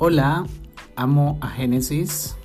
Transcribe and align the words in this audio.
Hola, 0.00 0.46
amo 0.94 1.38
a 1.40 1.48
Génesis. 1.56 2.36